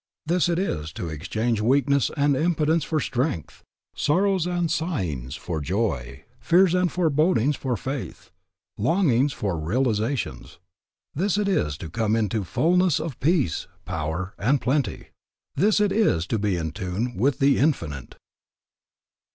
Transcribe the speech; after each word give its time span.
This 0.25 0.49
it 0.49 0.57
is 0.57 0.91
to 0.93 1.09
exchange 1.09 1.61
weakness 1.61 2.09
and 2.17 2.35
impotence 2.35 2.83
for 2.83 2.99
strength; 2.99 3.61
sorrows 3.95 4.47
and 4.47 4.71
sighings 4.71 5.35
for 5.35 5.61
joy; 5.61 6.23
fears 6.39 6.73
and 6.73 6.91
forebodings 6.91 7.55
for 7.55 7.77
faith; 7.77 8.31
longings 8.79 9.31
for 9.31 9.59
realizations. 9.59 10.57
This 11.13 11.37
it 11.37 11.47
is 11.47 11.77
to 11.77 11.87
come 11.91 12.15
into 12.15 12.43
fullness 12.43 12.99
of 12.99 13.19
peace, 13.19 13.67
power, 13.85 14.33
and 14.39 14.59
plenty. 14.59 15.09
This 15.55 15.79
it 15.79 15.91
is 15.91 16.25
to 16.25 16.39
be 16.39 16.55
in 16.55 16.71
tune 16.71 17.13
with 17.15 17.37
the 17.37 17.59
Infinite. 17.59 18.15